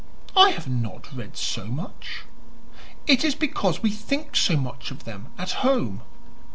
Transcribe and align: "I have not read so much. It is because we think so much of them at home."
"I 0.35 0.49
have 0.49 0.67
not 0.67 1.15
read 1.15 1.37
so 1.37 1.67
much. 1.67 2.23
It 3.05 3.23
is 3.23 3.35
because 3.35 3.83
we 3.83 3.91
think 3.91 4.35
so 4.35 4.57
much 4.57 4.89
of 4.89 5.03
them 5.03 5.27
at 5.37 5.51
home." 5.61 6.01